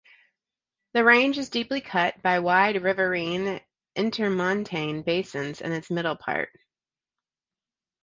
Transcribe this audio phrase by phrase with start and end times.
[0.93, 3.61] The range is deeply cut by wide riverine
[3.95, 6.49] intermontane basins in its middle part.